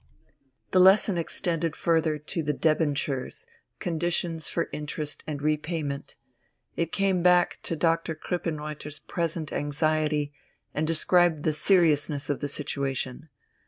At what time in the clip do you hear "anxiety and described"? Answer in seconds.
9.53-11.43